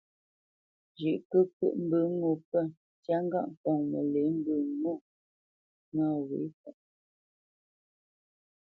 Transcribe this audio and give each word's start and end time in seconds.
Zhʉ̌ʼ 0.99 1.21
kəkyə́ʼ 1.29 1.77
mbə 1.85 1.97
ŋo 2.17 2.29
pə̂ 2.49 2.61
ntyá 2.97 3.17
ŋgâʼ 3.25 3.47
ŋkɔŋ 3.51 3.77
məlě 3.91 4.21
mbə 4.37 4.53
nâ 5.95 6.05
wě 6.27 6.39
faʼ. 6.59 6.77